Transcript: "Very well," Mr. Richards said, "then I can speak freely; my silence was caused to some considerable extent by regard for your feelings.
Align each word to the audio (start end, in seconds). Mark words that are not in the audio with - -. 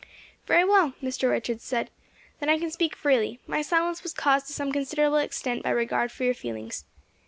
"Very 0.47 0.63
well," 0.65 0.93
Mr. 0.99 1.29
Richards 1.29 1.63
said, 1.63 1.91
"then 2.39 2.49
I 2.49 2.57
can 2.57 2.71
speak 2.71 2.95
freely; 2.95 3.39
my 3.45 3.61
silence 3.61 4.01
was 4.01 4.13
caused 4.13 4.47
to 4.47 4.53
some 4.53 4.71
considerable 4.71 5.17
extent 5.17 5.61
by 5.61 5.69
regard 5.69 6.11
for 6.11 6.23
your 6.23 6.33
feelings. 6.33 6.85